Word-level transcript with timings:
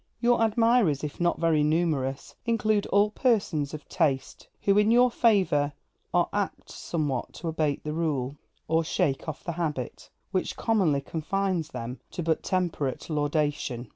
Your 0.19 0.41
admirers, 0.41 1.03
if 1.03 1.19
not 1.21 1.39
very 1.39 1.61
numerous, 1.61 2.33
include 2.43 2.87
all 2.87 3.11
persons 3.11 3.71
of 3.71 3.87
taste, 3.87 4.47
who, 4.63 4.75
in 4.79 4.89
your 4.89 5.11
favour, 5.11 5.73
are 6.11 6.27
apt 6.33 6.71
somewhat 6.71 7.33
to 7.33 7.47
abate 7.47 7.83
the 7.83 7.93
rule, 7.93 8.35
or 8.67 8.83
shake 8.83 9.29
off 9.29 9.43
the 9.43 9.51
habit, 9.51 10.09
which 10.31 10.55
commonly 10.57 11.01
confines 11.01 11.67
them 11.67 11.99
to 12.09 12.23
but 12.23 12.41
temperate 12.41 13.11
laudation. 13.11 13.89